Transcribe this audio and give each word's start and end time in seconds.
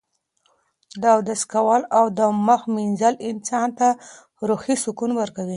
د 1.01 1.03
اودس 1.15 1.41
کول 1.53 1.81
او 1.97 2.05
د 2.19 2.19
مخ 2.47 2.61
مینځل 2.75 3.15
انسان 3.29 3.67
ته 3.79 3.87
روحي 4.47 4.75
سکون 4.83 5.11
ورکوي. 5.15 5.49